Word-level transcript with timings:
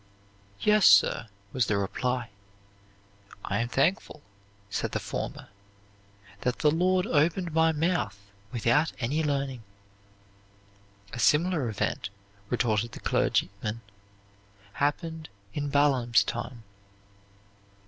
"Yes, 0.61 0.87
sir," 0.87 1.27
was 1.53 1.67
the 1.67 1.77
reply. 1.77 2.31
"I 3.45 3.59
am 3.59 3.67
thankful," 3.67 4.23
said 4.71 4.93
the 4.93 4.99
former, 4.99 5.49
"that 6.39 6.57
the 6.57 6.71
Lord 6.71 7.05
opened 7.05 7.53
my 7.53 7.71
mouth 7.71 8.17
without 8.51 8.93
any 8.97 9.23
learning." 9.23 9.61
"A 11.13 11.19
similar 11.19 11.69
event," 11.69 12.09
retorted 12.49 12.93
the 12.93 12.99
clergyman, 12.99 13.81
"happened 14.73 15.29
in 15.53 15.69
Balaam's 15.69 16.23
time." 16.23 16.63